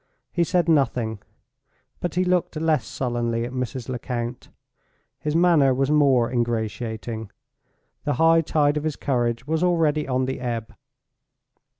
[0.31, 1.19] He said nothing;
[1.99, 3.87] but he looked less sullenly at Mrs.
[3.87, 4.49] Lecount.
[5.19, 7.29] His manner was more ingratiating;
[8.03, 10.73] the high tide of his courage was already on the ebb.